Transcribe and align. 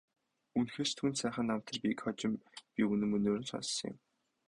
Үнэхээр 0.57 0.87
ч 0.89 0.93
түүнд 0.97 1.15
сайхан 1.21 1.45
намтар 1.47 1.77
бийг 1.81 1.97
хожим 2.03 2.33
би 2.73 2.81
үнэн 2.91 3.09
мөнөөр 3.11 3.39
нь 3.41 3.49
сонссон 3.51 3.87
юм. 3.91 3.95